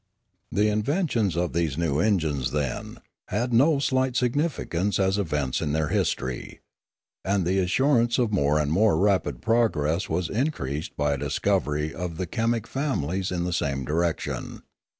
[0.51, 5.89] The invention of these new engines, then, had no slight significance as events in their
[5.89, 6.61] history.
[7.23, 11.93] And the assurance of more and more rapid progress was in creased by a discovery
[11.93, 14.63] of the chemic families in the same direction.